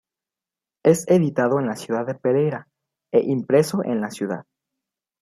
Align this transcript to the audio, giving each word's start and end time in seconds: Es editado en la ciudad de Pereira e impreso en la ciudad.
Es 0.83 1.07
editado 1.09 1.59
en 1.59 1.67
la 1.67 1.75
ciudad 1.75 2.07
de 2.07 2.15
Pereira 2.15 2.67
e 3.11 3.19
impreso 3.19 3.83
en 3.83 4.01
la 4.01 4.09
ciudad. 4.09 4.47